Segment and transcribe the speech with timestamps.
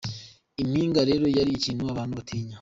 [0.61, 2.49] Impinga rero yari ikintu abantu batinya.